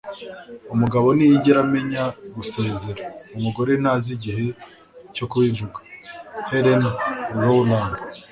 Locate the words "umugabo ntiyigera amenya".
0.73-2.03